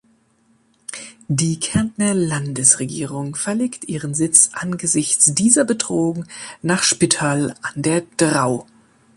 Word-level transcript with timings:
Die 1.27 1.59
Kärntner 1.59 2.15
Landesregierung 2.15 3.35
verlegte 3.35 3.85
ihren 3.85 4.15
Sitz 4.15 4.49
angesichts 4.53 5.35
dieser 5.35 5.63
Bedrohung 5.63 6.25
nach 6.63 6.81
Spittal 6.81 7.53
an 7.61 7.83
der 7.83 8.01
Drau. 8.17 8.65